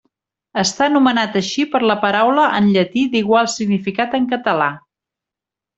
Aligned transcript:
Està 0.61 0.87
nomenat 0.93 1.37
així 1.41 1.65
per 1.75 1.81
la 1.91 1.97
paraula 2.07 2.47
en 2.61 2.73
llatí 2.79 3.07
d'igual 3.17 3.53
significat 3.59 4.21
en 4.21 4.29
català. 4.35 4.75